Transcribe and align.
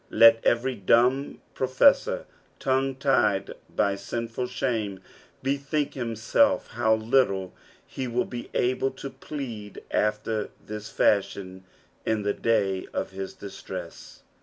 Let 0.09 0.43
every 0.43 0.73
dumb 0.77 1.41
professor, 1.53 2.25
tongue 2.57 2.95
tied 2.95 3.53
by 3.69 3.93
sinful 3.93 4.47
shame, 4.47 4.99
bethink 5.43 5.93
himself 5.93 6.69
how 6.69 6.95
little 6.95 7.53
be 7.95 8.07
will 8.07 8.25
be 8.25 8.49
able 8.55 8.89
to 8.89 9.11
plead 9.11 9.83
after 9.91 10.49
this 10.59 10.89
fashion 10.89 11.65
in 12.03 12.23
the 12.23 12.33
day 12.33 12.87
of 12.95 13.11
his 13.11 13.35
distress. 13.35 14.23